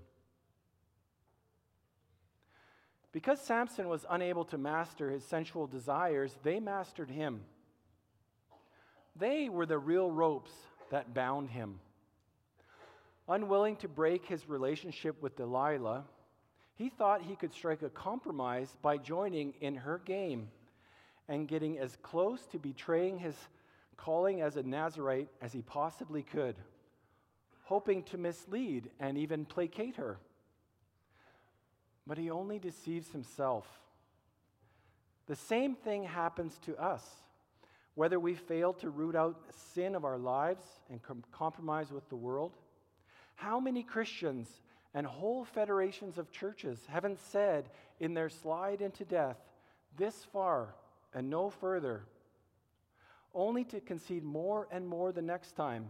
Because 3.12 3.42
Samson 3.42 3.90
was 3.90 4.06
unable 4.10 4.46
to 4.46 4.58
master 4.58 5.10
his 5.10 5.24
sensual 5.24 5.66
desires, 5.66 6.38
they 6.44 6.60
mastered 6.60 7.10
him. 7.10 7.42
They 9.16 9.50
were 9.50 9.66
the 9.66 9.80
real 9.80 10.12
ropes 10.12 10.52
that 10.92 11.14
bound 11.14 11.50
him. 11.50 11.80
Unwilling 13.28 13.76
to 13.78 13.88
break 13.88 14.26
his 14.26 14.48
relationship 14.48 15.22
with 15.22 15.36
Delilah, 15.36 16.06
he 16.76 16.90
thought 16.90 17.22
he 17.22 17.36
could 17.36 17.52
strike 17.52 17.82
a 17.82 17.90
compromise 17.90 18.78
by 18.82 18.98
joining 18.98 19.54
in 19.60 19.76
her 19.76 20.00
game 20.06 20.50
and 21.28 21.48
getting 21.48 21.78
as 21.78 21.98
close 22.02 22.46
to 22.48 22.58
betraying 22.58 23.20
his 23.20 23.36
calling 23.98 24.42
as 24.42 24.56
a 24.56 24.64
Nazarite 24.64 25.28
as 25.42 25.52
he 25.52 25.62
possibly 25.62 26.24
could, 26.24 26.56
hoping 27.64 28.02
to 28.04 28.18
mislead 28.18 28.90
and 29.00 29.18
even 29.18 29.46
placate 29.46 29.98
her. 29.98 30.18
But 32.10 32.18
he 32.18 32.32
only 32.32 32.58
deceives 32.58 33.12
himself. 33.12 33.68
The 35.28 35.36
same 35.36 35.76
thing 35.76 36.06
happens 36.06 36.58
to 36.66 36.76
us. 36.76 37.04
Whether 37.94 38.20
we 38.20 38.34
fail 38.34 38.74
to 38.74 38.90
root 38.90 39.16
out 39.16 39.40
sin 39.76 39.94
of 39.94 40.04
our 40.04 40.18
lives 40.18 40.64
and 40.90 41.04
com- 41.04 41.24
compromise 41.32 41.92
with 41.92 42.10
the 42.10 42.16
world, 42.16 42.58
how 43.36 43.60
many 43.60 43.84
Christians 43.84 44.48
and 44.96 45.06
whole 45.06 45.46
federations 45.46 46.18
of 46.18 46.32
churches 46.32 46.80
haven't 46.90 47.20
said 47.20 47.70
in 48.00 48.16
their 48.16 48.30
slide 48.30 48.82
into 48.82 49.06
death, 49.06 49.38
this 49.96 50.26
far 50.34 50.74
and 51.14 51.30
no 51.30 51.52
further, 51.52 52.06
only 53.36 53.64
to 53.66 53.80
concede 53.82 54.24
more 54.24 54.68
and 54.72 54.88
more 54.88 55.12
the 55.12 55.22
next 55.22 55.52
time, 55.52 55.90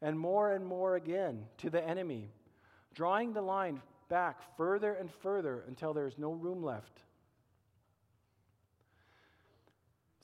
and 0.00 0.18
more 0.18 0.52
and 0.52 0.66
more 0.66 0.96
again 0.96 1.44
to 1.58 1.70
the 1.70 1.86
enemy, 1.88 2.28
drawing 2.92 3.34
the 3.34 3.40
line 3.40 3.80
back 4.12 4.42
further 4.58 4.92
and 4.92 5.10
further 5.10 5.64
until 5.66 5.94
there 5.94 6.06
is 6.06 6.18
no 6.18 6.32
room 6.32 6.62
left. 6.62 7.00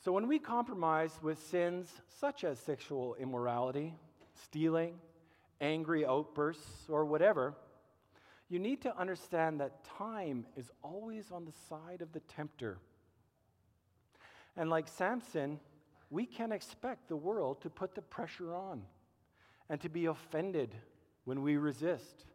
So, 0.04 0.12
when 0.12 0.28
we 0.28 0.38
compromise 0.38 1.12
with 1.22 1.38
sins 1.38 1.88
such 2.20 2.44
as 2.44 2.58
sexual 2.58 3.16
immorality, 3.18 3.94
stealing, 4.34 4.92
angry 5.62 6.04
outbursts, 6.04 6.90
or 6.90 7.06
whatever, 7.06 7.54
you 8.50 8.58
need 8.58 8.82
to 8.82 8.94
understand 8.94 9.58
that 9.60 9.82
time 9.96 10.44
is 10.54 10.70
always 10.82 11.30
on 11.32 11.46
the 11.46 11.54
side 11.70 12.02
of 12.02 12.12
the 12.12 12.20
tempter. 12.20 12.76
And 14.54 14.68
like 14.68 14.86
Samson, 14.86 15.60
we 16.10 16.26
can 16.26 16.52
expect 16.52 17.08
the 17.08 17.16
world 17.16 17.62
to 17.62 17.70
put 17.70 17.94
the 17.94 18.02
pressure 18.02 18.54
on 18.54 18.82
and 19.70 19.80
to 19.80 19.88
be 19.88 20.04
offended 20.04 20.74
when 21.24 21.40
we 21.40 21.56
resist 21.56 22.26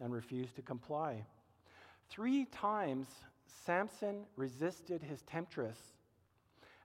and 0.00 0.12
refused 0.12 0.56
to 0.56 0.62
comply. 0.62 1.24
Three 2.08 2.46
times, 2.46 3.06
Samson 3.64 4.24
resisted 4.36 5.02
his 5.02 5.22
temptress 5.22 5.78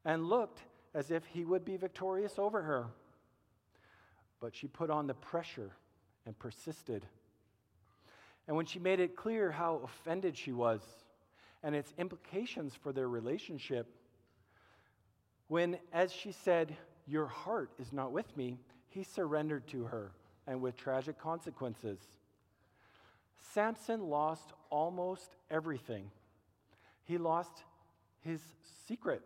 and 0.03 0.27
looked 0.27 0.62
as 0.93 1.12
if 1.12 1.25
he 1.25 1.43
would 1.45 1.65
be 1.65 1.77
victorious 1.77 2.38
over 2.38 2.62
her. 2.62 2.86
But 4.39 4.55
she 4.55 4.67
put 4.67 4.89
on 4.89 5.07
the 5.07 5.13
pressure 5.13 5.72
and 6.25 6.38
persisted. 6.38 7.05
And 8.48 8.55
when 8.55 8.65
she 8.65 8.79
made 8.79 9.00
it 9.00 9.15
clear 9.15 9.51
how 9.51 9.81
offended 9.84 10.38
she 10.38 10.51
was 10.51 10.81
and 11.63 11.75
its 11.75 11.93
implications 11.98 12.74
for 12.75 12.93
their 12.93 13.10
relationship, 13.10 13.88
when, 15.48 15.77
as 15.91 16.12
she 16.12 16.31
said, 16.31 16.75
Your 17.07 17.25
heart 17.25 17.72
is 17.79 17.91
not 17.91 18.12
with 18.12 18.36
me, 18.38 18.60
he 18.88 19.03
surrendered 19.03 19.67
to 19.67 19.86
her 19.86 20.12
and 20.48 20.62
with 20.62 20.77
tragic 20.77 21.19
consequences. 21.19 22.00
Samson 23.53 24.09
lost 24.09 24.53
almost 24.69 25.35
everything. 25.49 26.11
He 27.03 27.17
lost 27.17 27.63
his 28.21 28.41
secret, 28.87 29.21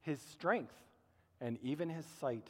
his 0.00 0.20
strength, 0.20 0.74
and 1.40 1.58
even 1.62 1.88
his 1.88 2.06
sight. 2.20 2.48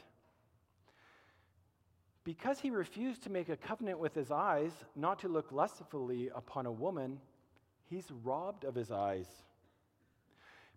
Because 2.25 2.61
he 2.61 2.71
refused 2.71 3.25
to 3.25 3.31
make 3.31 3.49
a 3.49 3.57
covenant 3.57 3.99
with 3.99 4.15
his 4.15 4.31
eyes, 4.31 4.73
not 4.95 5.19
to 5.21 5.29
look 5.29 5.51
lustfully 5.51 6.31
upon 6.35 6.67
a 6.67 6.73
woman, 6.73 7.19
he's 7.91 8.11
robbed 8.23 8.65
of 8.65 8.75
his 8.75 8.93
eyes. 8.93 9.27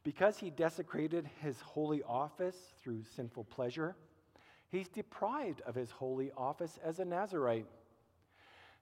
Because 0.03 0.37
he 0.37 0.49
desecrated 0.49 1.29
his 1.41 1.59
holy 1.61 2.01
office 2.03 2.55
through 2.81 3.03
sinful 3.15 3.43
pleasure, 3.45 3.95
he's 4.69 4.87
deprived 4.87 5.61
of 5.61 5.75
his 5.75 5.91
holy 5.91 6.31
office 6.35 6.79
as 6.83 6.99
a 6.99 7.05
Nazarite. 7.05 7.67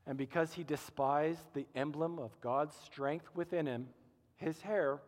And 0.05 0.17
because 0.17 0.53
he 0.53 0.63
despised 0.63 1.45
the 1.53 1.65
emblem 1.75 2.19
of 2.19 2.39
God's 2.41 2.75
strength 2.75 3.29
within 3.33 3.65
him, 3.65 3.87
his 4.35 4.61
hair, 4.61 4.99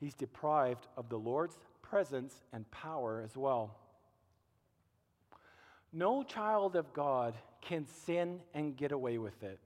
he's 0.00 0.14
deprived 0.14 0.86
of 0.96 1.08
the 1.08 1.18
Lord's 1.18 1.56
presence 1.82 2.34
and 2.52 2.68
power 2.70 3.22
as 3.24 3.36
well. 3.36 3.76
No 5.92 6.24
child 6.24 6.74
of 6.74 6.92
God 6.92 7.34
can 7.62 7.86
sin 7.86 8.40
and 8.54 8.76
get 8.76 8.92
away 8.92 9.18
with 9.18 9.42
it. 9.42 9.58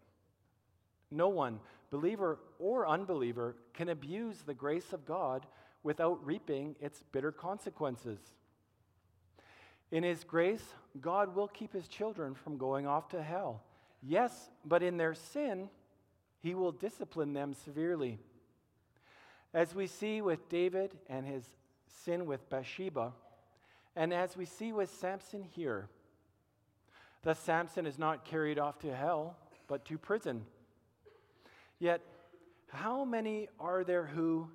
No 1.10 1.28
one, 1.28 1.58
believer 1.90 2.38
or 2.58 2.86
unbeliever, 2.86 3.56
can 3.74 3.88
abuse 3.88 4.36
the 4.42 4.54
grace 4.54 4.92
of 4.92 5.06
God 5.06 5.46
without 5.82 6.24
reaping 6.24 6.76
its 6.80 7.02
bitter 7.10 7.32
consequences. 7.32 8.20
In 9.90 10.04
His 10.04 10.24
grace, 10.24 10.62
God 11.00 11.34
will 11.34 11.48
keep 11.48 11.72
His 11.72 11.88
children 11.88 12.34
from 12.34 12.58
going 12.58 12.86
off 12.86 13.08
to 13.08 13.22
hell. 13.22 13.62
Yes, 14.02 14.50
but 14.64 14.82
in 14.82 14.96
their 14.96 15.14
sin, 15.14 15.68
He 16.40 16.54
will 16.54 16.72
discipline 16.72 17.32
them 17.32 17.54
severely. 17.54 18.18
As 19.52 19.74
we 19.74 19.86
see 19.86 20.22
with 20.22 20.48
David 20.48 20.96
and 21.08 21.26
his 21.26 21.44
sin 22.04 22.24
with 22.24 22.48
Bathsheba, 22.48 23.12
and 23.96 24.14
as 24.14 24.36
we 24.36 24.44
see 24.44 24.72
with 24.72 24.90
Samson 24.90 25.42
here, 25.42 25.88
Thus, 27.22 27.38
Samson 27.38 27.86
is 27.86 27.98
not 27.98 28.24
carried 28.24 28.58
off 28.58 28.78
to 28.78 28.94
hell, 28.94 29.36
but 29.68 29.84
to 29.86 29.98
prison. 29.98 30.46
Yet, 31.78 32.00
how 32.68 33.04
many 33.04 33.48
are 33.58 33.84
there 33.84 34.06
who, 34.06 34.48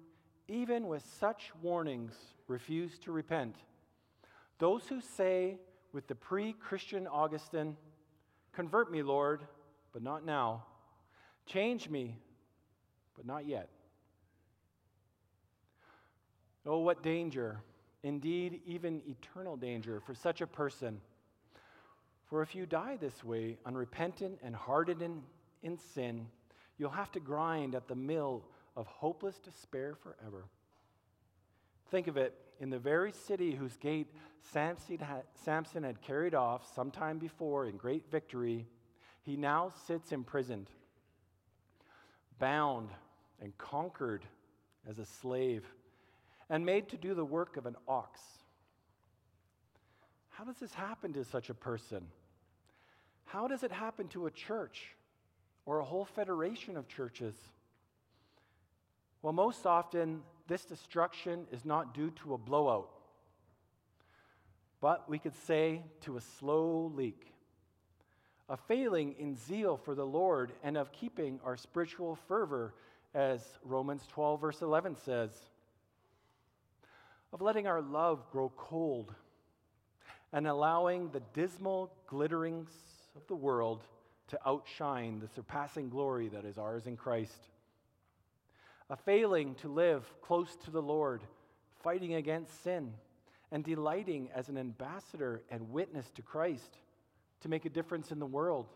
even 0.47 0.87
with 0.87 1.05
such 1.19 1.51
warnings, 1.61 2.15
refuse 2.47 2.97
to 2.99 3.11
repent? 3.11 3.55
Those 4.57 4.87
who 4.87 4.99
say, 4.99 5.57
with 5.93 6.07
the 6.07 6.15
pre 6.15 6.53
Christian 6.53 7.07
Augustine, 7.07 7.77
Convert 8.55 8.91
me, 8.91 9.03
Lord, 9.03 9.41
but 9.93 10.01
not 10.01 10.25
now. 10.25 10.63
Change 11.45 11.89
me, 11.89 12.17
but 13.15 13.25
not 13.25 13.45
yet. 13.45 13.69
Oh, 16.65 16.79
what 16.79 17.03
danger, 17.03 17.61
indeed, 18.03 18.61
even 18.65 19.01
eternal 19.07 19.55
danger, 19.57 19.99
for 19.99 20.15
such 20.15 20.41
a 20.41 20.47
person 20.47 21.01
For 22.25 22.41
if 22.41 22.55
you 22.55 22.65
die 22.65 22.97
this 22.97 23.23
way, 23.23 23.57
unrepentant 23.65 24.39
and 24.43 24.55
hardened 24.55 25.01
in, 25.01 25.21
in 25.61 25.77
sin, 25.77 26.27
you'll 26.77 26.89
have 26.89 27.11
to 27.13 27.19
grind 27.19 27.75
at 27.75 27.87
the 27.87 27.95
mill 27.95 28.43
of 28.75 28.87
hopeless 28.87 29.37
despair 29.39 29.95
forever. 29.95 30.45
Think 31.89 32.07
of 32.07 32.17
it 32.17 32.33
in 32.59 32.69
the 32.69 32.79
very 32.79 33.11
city 33.11 33.53
whose 33.53 33.77
gate 33.77 34.07
Samson 34.41 35.83
had, 35.83 36.01
carried 36.01 36.35
off 36.35 36.73
sometime 36.73 37.17
before 37.17 37.65
in 37.65 37.77
great 37.77 38.09
victory, 38.09 38.67
he 39.23 39.35
now 39.35 39.71
sits 39.87 40.11
imprisoned, 40.11 40.69
bound 42.39 42.89
and 43.41 43.57
conquered 43.57 44.23
as 44.87 44.99
a 44.99 45.05
slave, 45.05 45.65
and 46.49 46.65
made 46.65 46.89
to 46.89 46.97
do 46.97 47.13
the 47.13 47.25
work 47.25 47.57
of 47.57 47.65
an 47.65 47.75
ox. 47.87 48.21
How 50.29 50.43
does 50.43 50.57
this 50.57 50.73
happen 50.73 51.13
to 51.13 51.23
such 51.23 51.49
a 51.49 51.53
person? 51.53 52.07
How 53.25 53.47
does 53.47 53.63
it 53.63 53.71
happen 53.71 54.07
to 54.09 54.27
a 54.27 54.31
church 54.31 54.95
or 55.65 55.79
a 55.79 55.85
whole 55.85 56.05
federation 56.05 56.77
of 56.77 56.87
churches? 56.87 57.35
Well, 59.21 59.33
most 59.33 59.65
often, 59.65 60.21
this 60.47 60.65
destruction 60.65 61.45
is 61.51 61.65
not 61.65 61.93
due 61.93 62.11
to 62.23 62.33
a 62.33 62.37
blowout, 62.37 62.89
but 64.81 65.09
we 65.09 65.17
could 65.17 65.35
say 65.47 65.81
to 66.01 66.17
a 66.17 66.21
slow 66.21 66.91
leak, 66.95 67.33
a 68.47 68.57
failing 68.57 69.15
in 69.17 69.35
zeal 69.35 69.77
for 69.77 69.95
the 69.95 70.05
Lord 70.05 70.51
and 70.63 70.77
of 70.77 70.91
keeping 70.91 71.39
our 71.43 71.57
spiritual 71.57 72.17
fervor, 72.27 72.73
as 73.13 73.41
Romans 73.63 74.03
12, 74.11 74.41
verse 74.41 74.61
11 74.61 74.97
says, 74.97 75.31
of 77.33 77.41
letting 77.41 77.65
our 77.65 77.81
love 77.81 78.29
grow 78.31 78.51
cold 78.55 79.13
and 80.31 80.47
allowing 80.47 81.09
the 81.09 81.21
dismal 81.33 81.91
glitterings 82.09 82.69
of 83.15 83.25
the 83.27 83.35
world 83.35 83.83
to 84.27 84.39
outshine 84.45 85.19
the 85.19 85.27
surpassing 85.27 85.89
glory 85.89 86.27
that 86.27 86.45
is 86.45 86.57
ours 86.57 86.87
in 86.87 86.97
Christ. 86.97 87.49
A 88.89 88.95
failing 88.95 89.55
to 89.55 89.67
live 89.67 90.05
close 90.21 90.55
to 90.57 90.71
the 90.71 90.81
Lord, 90.81 91.23
fighting 91.83 92.13
against 92.13 92.63
sin, 92.63 92.93
and 93.51 93.63
delighting 93.63 94.29
as 94.33 94.49
an 94.49 94.57
ambassador 94.57 95.41
and 95.49 95.71
witness 95.71 96.09
to 96.11 96.21
Christ 96.21 96.77
to 97.41 97.49
make 97.49 97.65
a 97.65 97.69
difference 97.69 98.11
in 98.11 98.19
the 98.19 98.25
world 98.25 98.67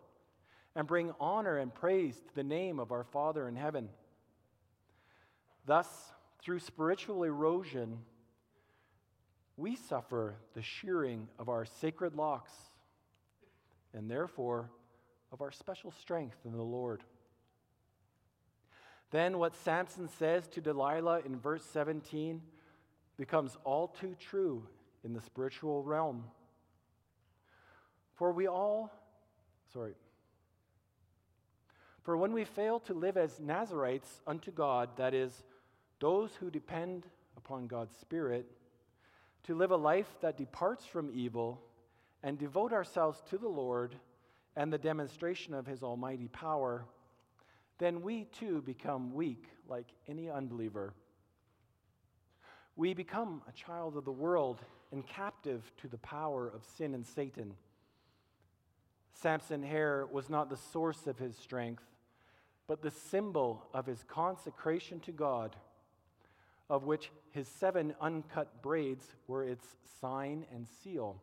and 0.76 0.88
bring 0.88 1.14
honor 1.20 1.58
and 1.58 1.74
praise 1.74 2.16
to 2.16 2.36
the 2.36 2.44
name 2.44 2.80
of 2.80 2.92
our 2.92 3.04
Father 3.04 3.48
in 3.48 3.56
heaven. 3.56 3.90
Thus, 5.66 5.88
through 6.42 6.60
spiritual 6.60 7.24
erosion, 7.24 8.00
we 9.58 9.76
suffer 9.76 10.36
the 10.54 10.62
shearing 10.62 11.28
of 11.38 11.50
our 11.50 11.66
sacred 11.66 12.16
locks 12.16 12.54
and 13.94 14.10
therefore 14.10 14.70
of 15.32 15.42
our 15.42 15.52
special 15.52 15.92
strength 15.92 16.38
in 16.46 16.54
the 16.54 16.64
Lord. 16.64 17.04
Then, 19.12 19.40
what 19.40 19.56
Samson 19.56 20.08
says 20.08 20.48
to 20.50 20.62
Delilah 20.62 21.22
in 21.26 21.40
verse 21.40 21.64
17 21.66 22.42
becomes 23.18 23.58
all 23.64 23.88
too 23.88 24.16
true 24.20 24.64
in 25.04 25.14
the 25.14 25.22
spiritual 25.22 25.84
realm. 25.84 26.26
For 28.16 28.32
we 28.32 28.48
all, 28.48 28.92
sorry, 29.74 29.94
for 32.04 32.18
when 32.18 32.34
we 32.34 32.44
fail 32.44 32.80
to 32.82 32.94
live 32.94 33.18
as 33.18 33.40
Nazarites 33.40 34.22
unto 34.26 34.52
God, 34.52 34.90
that 34.98 35.14
is, 35.14 35.44
those 36.00 36.32
who 36.40 36.50
depend 36.50 37.06
upon 37.38 37.68
God's 37.68 37.96
Spirit, 37.98 38.50
to 39.44 39.56
live 39.56 39.72
a 39.72 39.78
life 39.78 40.10
that 40.22 40.38
departs 40.38 40.86
from 40.86 41.12
evil 41.14 41.62
and 42.24 42.38
devote 42.38 42.74
ourselves 42.74 43.22
to 43.30 43.38
the 43.38 43.48
Lord 43.48 43.96
and 44.56 44.72
the 44.72 44.78
demonstration 44.78 45.54
of 45.54 45.66
His 45.66 45.84
almighty 45.84 46.28
power, 46.28 46.86
then 47.80 48.02
we 48.02 48.26
too 48.26 48.62
become 48.62 49.14
weak 49.14 49.46
like 49.68 49.88
any 50.08 50.30
unbeliever. 50.30 50.94
We 52.76 52.94
become 52.94 53.42
a 53.48 53.52
child 53.52 53.98
of 53.98 54.06
the 54.06 54.12
world 54.12 54.62
and 54.92 55.06
captive 55.08 55.72
to 55.82 55.88
the 55.88 55.98
power 55.98 56.48
of 56.48 56.64
sin 56.78 56.94
and 56.94 57.06
Satan. 57.06 57.56
Samson's 59.14 59.66
hair 59.66 60.06
was 60.12 60.30
not 60.30 60.50
the 60.50 60.58
source 60.58 61.08
of 61.08 61.18
his 61.18 61.38
strength, 61.38 61.84
but 62.68 62.82
the 62.82 62.92
symbol 62.92 63.68
of 63.74 63.86
his 63.86 64.04
consecration 64.08 65.00
to 65.02 65.12
God, 65.12 65.56
of 66.70 66.84
which 66.84 67.12
his 67.32 67.48
seven 67.48 67.96
uncut 68.00 68.62
braids 68.62 69.08
were 69.28 69.44
its 69.44 69.66
sign 70.00 70.46
and 70.54 70.68
seal. 70.84 71.22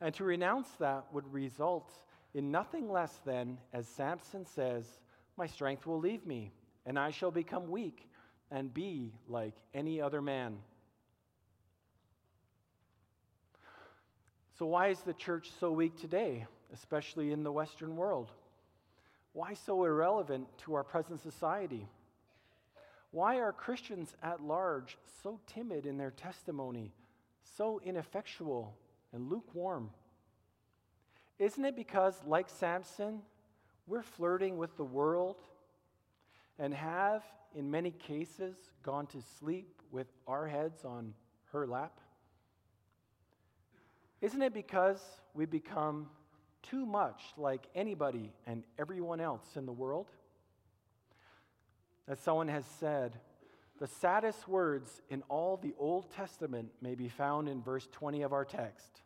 And 0.00 0.14
to 0.14 0.24
renounce 0.24 0.68
that 0.80 1.06
would 1.12 1.32
result 1.32 1.92
in 2.34 2.50
nothing 2.50 2.90
less 2.90 3.20
than, 3.24 3.58
as 3.72 3.86
Samson 3.86 4.44
says, 4.44 4.84
my 5.36 5.46
strength 5.46 5.86
will 5.86 6.00
leave 6.00 6.26
me, 6.26 6.52
and 6.84 6.98
I 6.98 7.10
shall 7.10 7.30
become 7.30 7.70
weak 7.70 8.08
and 8.50 8.74
be 8.74 9.12
like 9.28 9.54
any 9.72 10.00
other 10.00 10.20
man. 10.20 10.58
So, 14.58 14.66
why 14.66 14.88
is 14.88 15.00
the 15.00 15.14
church 15.14 15.50
so 15.58 15.72
weak 15.72 15.96
today, 15.96 16.46
especially 16.72 17.32
in 17.32 17.42
the 17.42 17.52
Western 17.52 17.96
world? 17.96 18.30
Why 19.32 19.54
so 19.54 19.84
irrelevant 19.84 20.46
to 20.58 20.74
our 20.74 20.84
present 20.84 21.20
society? 21.20 21.88
Why 23.10 23.40
are 23.40 23.52
Christians 23.52 24.14
at 24.22 24.42
large 24.42 24.96
so 25.22 25.40
timid 25.46 25.86
in 25.86 25.98
their 25.98 26.12
testimony, 26.12 26.92
so 27.56 27.80
ineffectual 27.84 28.76
and 29.12 29.28
lukewarm? 29.28 29.90
Isn't 31.38 31.64
it 31.64 31.76
because, 31.76 32.14
like 32.26 32.48
Samson, 32.48 33.22
we're 33.86 34.02
flirting 34.02 34.56
with 34.56 34.76
the 34.76 34.84
world 34.84 35.36
and 36.58 36.72
have, 36.72 37.22
in 37.54 37.70
many 37.70 37.90
cases, 37.90 38.56
gone 38.82 39.06
to 39.08 39.18
sleep 39.38 39.82
with 39.90 40.06
our 40.26 40.46
heads 40.46 40.84
on 40.84 41.14
her 41.52 41.66
lap? 41.66 42.00
Isn't 44.20 44.42
it 44.42 44.54
because 44.54 45.02
we 45.34 45.44
become 45.44 46.08
too 46.62 46.86
much 46.86 47.22
like 47.36 47.66
anybody 47.74 48.32
and 48.46 48.64
everyone 48.78 49.20
else 49.20 49.44
in 49.56 49.66
the 49.66 49.72
world? 49.72 50.10
As 52.08 52.18
someone 52.20 52.48
has 52.48 52.64
said, 52.78 53.18
the 53.80 53.86
saddest 53.86 54.46
words 54.46 55.02
in 55.10 55.22
all 55.28 55.56
the 55.56 55.74
Old 55.78 56.10
Testament 56.10 56.70
may 56.80 56.94
be 56.94 57.08
found 57.08 57.48
in 57.48 57.60
verse 57.60 57.88
20 57.92 58.22
of 58.22 58.32
our 58.32 58.44
text, 58.44 59.02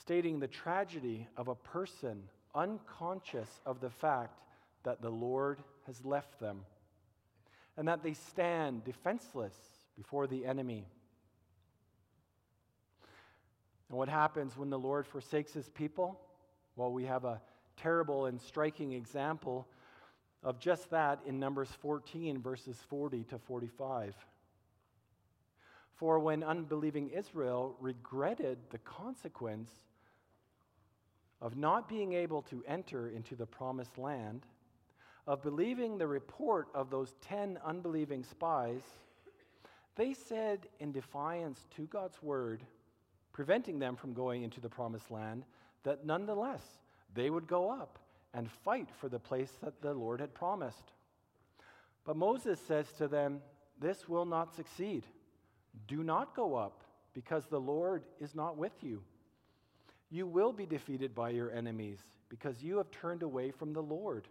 stating 0.00 0.40
the 0.40 0.48
tragedy 0.48 1.26
of 1.36 1.48
a 1.48 1.54
person 1.54 2.22
unconscious 2.54 3.48
of 3.66 3.80
the 3.80 3.90
fact 3.90 4.40
that 4.84 5.02
the 5.02 5.10
Lord 5.10 5.58
has 5.86 6.04
left 6.04 6.40
them 6.40 6.60
and 7.76 7.86
that 7.88 8.02
they 8.02 8.14
stand 8.14 8.84
defenseless 8.84 9.54
before 9.96 10.26
the 10.26 10.44
enemy. 10.44 10.86
And 13.88 13.96
what 13.96 14.08
happens 14.08 14.56
when 14.56 14.70
the 14.70 14.78
Lord 14.78 15.06
forsakes 15.06 15.52
his 15.52 15.68
people? 15.68 16.20
Well, 16.76 16.92
we 16.92 17.04
have 17.04 17.24
a 17.24 17.40
terrible 17.76 18.26
and 18.26 18.40
striking 18.40 18.92
example 18.92 19.66
of 20.42 20.58
just 20.58 20.90
that 20.90 21.20
in 21.26 21.38
Numbers 21.38 21.68
14, 21.80 22.40
verses 22.40 22.76
40 22.88 23.24
to 23.24 23.38
45. 23.38 24.14
For 25.98 26.20
when 26.20 26.44
unbelieving 26.44 27.10
Israel 27.10 27.74
regretted 27.80 28.58
the 28.70 28.78
consequence 28.78 29.70
of 31.40 31.56
not 31.56 31.88
being 31.88 32.12
able 32.12 32.42
to 32.42 32.64
enter 32.68 33.08
into 33.08 33.34
the 33.34 33.46
promised 33.46 33.98
land, 33.98 34.46
of 35.26 35.42
believing 35.42 35.98
the 35.98 36.06
report 36.06 36.68
of 36.72 36.88
those 36.88 37.14
10 37.22 37.58
unbelieving 37.64 38.22
spies, 38.22 38.82
they 39.96 40.14
said 40.14 40.68
in 40.78 40.92
defiance 40.92 41.66
to 41.76 41.82
God's 41.86 42.22
word, 42.22 42.62
preventing 43.32 43.80
them 43.80 43.96
from 43.96 44.14
going 44.14 44.44
into 44.44 44.60
the 44.60 44.68
promised 44.68 45.10
land, 45.10 45.44
that 45.82 46.06
nonetheless 46.06 46.62
they 47.12 47.28
would 47.28 47.48
go 47.48 47.70
up 47.70 47.98
and 48.34 48.48
fight 48.48 48.88
for 49.00 49.08
the 49.08 49.18
place 49.18 49.52
that 49.64 49.82
the 49.82 49.94
Lord 49.94 50.20
had 50.20 50.32
promised. 50.32 50.92
But 52.04 52.16
Moses 52.16 52.60
says 52.68 52.86
to 52.98 53.08
them, 53.08 53.40
This 53.80 54.08
will 54.08 54.24
not 54.24 54.54
succeed. 54.54 55.04
Do 55.86 56.02
not 56.02 56.34
go 56.34 56.54
up, 56.54 56.82
because 57.14 57.46
the 57.46 57.60
Lord 57.60 58.04
is 58.20 58.34
not 58.34 58.56
with 58.56 58.72
you. 58.82 59.02
You 60.10 60.26
will 60.26 60.52
be 60.52 60.66
defeated 60.66 61.14
by 61.14 61.30
your 61.30 61.50
enemies, 61.50 62.00
because 62.28 62.62
you 62.62 62.78
have 62.78 62.90
turned 62.90 63.22
away 63.22 63.50
from 63.50 63.72
the 63.72 63.82
Lord. 63.82 64.28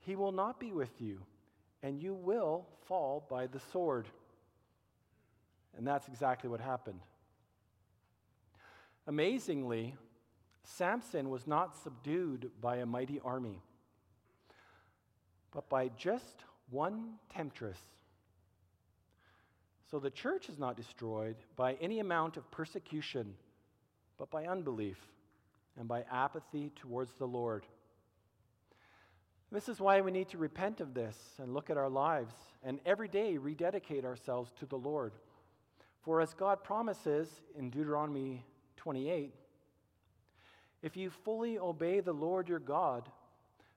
He 0.00 0.16
will 0.16 0.32
not 0.32 0.60
be 0.60 0.72
with 0.72 1.00
you, 1.00 1.20
and 1.82 2.02
you 2.02 2.14
will 2.14 2.66
fall 2.86 3.26
by 3.28 3.46
the 3.46 3.60
sword. 3.72 4.08
And 5.76 5.86
that's 5.86 6.08
exactly 6.08 6.50
what 6.50 6.60
happened. 6.60 7.00
Amazingly, 9.06 9.94
Samson 10.64 11.28
was 11.28 11.46
not 11.46 11.76
subdued 11.76 12.50
by 12.60 12.76
a 12.76 12.86
mighty 12.86 13.20
army, 13.24 13.60
but 15.52 15.68
by 15.68 15.88
just 15.88 16.44
one 16.70 17.14
temptress. 17.32 17.78
So 19.92 19.98
the 19.98 20.08
church 20.08 20.48
is 20.48 20.58
not 20.58 20.78
destroyed 20.78 21.36
by 21.54 21.74
any 21.74 22.00
amount 22.00 22.38
of 22.38 22.50
persecution, 22.50 23.34
but 24.16 24.30
by 24.30 24.46
unbelief 24.46 24.96
and 25.78 25.86
by 25.86 26.06
apathy 26.10 26.72
towards 26.74 27.12
the 27.12 27.26
Lord. 27.26 27.66
This 29.50 29.68
is 29.68 29.80
why 29.80 30.00
we 30.00 30.10
need 30.10 30.30
to 30.30 30.38
repent 30.38 30.80
of 30.80 30.94
this 30.94 31.18
and 31.38 31.52
look 31.52 31.68
at 31.68 31.76
our 31.76 31.90
lives 31.90 32.32
and 32.64 32.80
every 32.86 33.06
day 33.06 33.36
rededicate 33.36 34.06
ourselves 34.06 34.50
to 34.60 34.64
the 34.64 34.78
Lord. 34.78 35.12
For 36.00 36.22
as 36.22 36.32
God 36.32 36.64
promises 36.64 37.28
in 37.54 37.68
Deuteronomy 37.68 38.46
28, 38.76 39.34
if 40.80 40.96
you 40.96 41.10
fully 41.10 41.58
obey 41.58 42.00
the 42.00 42.14
Lord 42.14 42.48
your 42.48 42.60
God, 42.60 43.10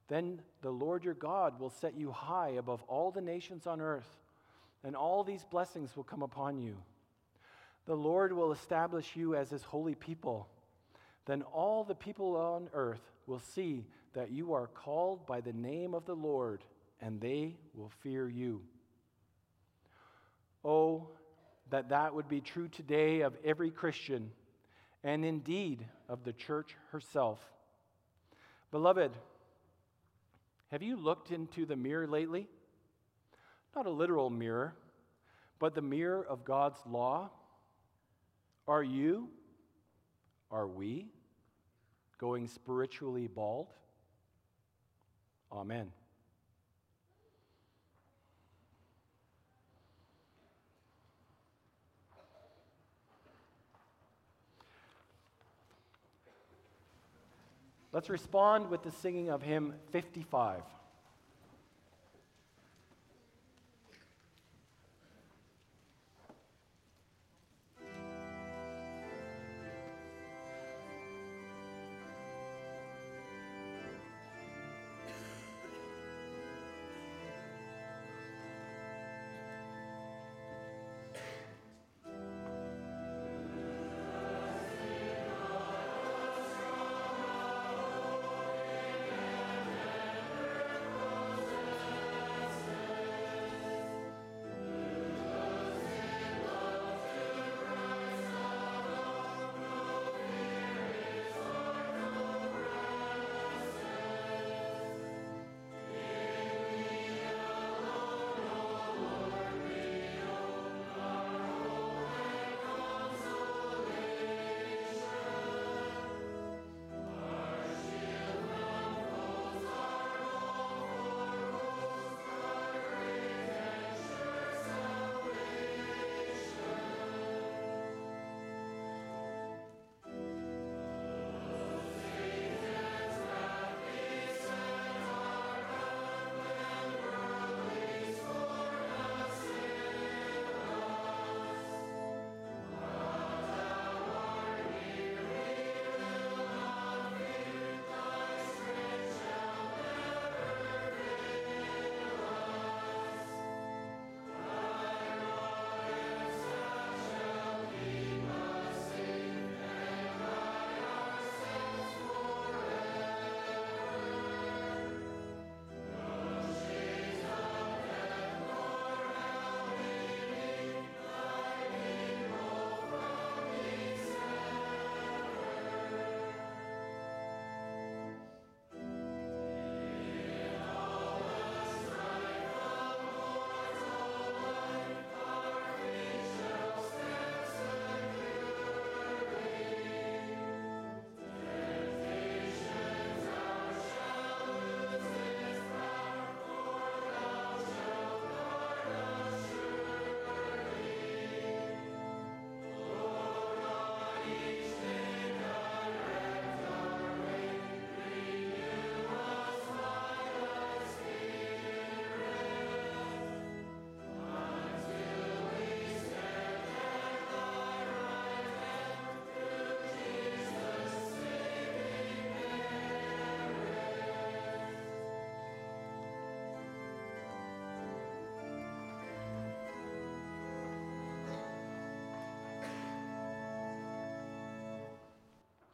then 0.07 0.39
the 0.61 0.71
Lord 0.71 1.03
your 1.03 1.13
God 1.13 1.59
will 1.59 1.69
set 1.69 1.93
you 1.93 2.13
high 2.13 2.51
above 2.51 2.83
all 2.83 3.11
the 3.11 3.19
nations 3.19 3.67
on 3.67 3.81
earth, 3.81 4.21
and 4.85 4.95
all 4.95 5.23
these 5.23 5.43
blessings 5.43 5.95
will 5.95 6.03
come 6.03 6.21
upon 6.21 6.59
you. 6.59 6.77
The 7.87 7.95
Lord 7.95 8.31
will 8.31 8.51
establish 8.51 9.15
you 9.15 9.35
as 9.35 9.49
his 9.49 9.63
holy 9.63 9.95
people. 9.95 10.47
Then 11.25 11.41
all 11.41 11.83
the 11.83 11.95
people 11.95 12.35
on 12.35 12.69
earth 12.71 13.01
will 13.25 13.39
see 13.39 13.87
that 14.13 14.31
you 14.31 14.53
are 14.53 14.67
called 14.67 15.25
by 15.25 15.41
the 15.41 15.53
name 15.53 15.95
of 15.95 16.05
the 16.05 16.15
Lord, 16.15 16.63
and 17.01 17.19
they 17.19 17.55
will 17.73 17.91
fear 18.03 18.29
you. 18.29 18.61
Oh, 20.63 21.09
that 21.71 21.89
that 21.89 22.13
would 22.13 22.29
be 22.29 22.41
true 22.41 22.67
today 22.67 23.21
of 23.21 23.35
every 23.43 23.71
Christian, 23.71 24.31
and 25.03 25.25
indeed 25.25 25.83
of 26.07 26.23
the 26.23 26.33
church 26.33 26.75
herself. 26.91 27.39
Beloved, 28.69 29.11
have 30.71 30.83
you 30.83 30.95
looked 30.95 31.31
into 31.31 31.65
the 31.65 31.75
mirror 31.75 32.07
lately? 32.07 32.47
Not 33.75 33.87
a 33.87 33.89
literal 33.89 34.29
mirror, 34.29 34.73
but 35.59 35.75
the 35.75 35.81
mirror 35.81 36.25
of 36.25 36.45
God's 36.45 36.79
law. 36.89 37.29
Are 38.67 38.83
you, 38.83 39.29
are 40.49 40.65
we, 40.65 41.07
going 42.17 42.47
spiritually 42.47 43.27
bald? 43.27 43.67
Amen. 45.51 45.91
Let's 57.91 58.09
respond 58.09 58.69
with 58.69 58.83
the 58.83 58.91
singing 58.91 59.29
of 59.29 59.41
hymn 59.41 59.73
55. 59.91 60.63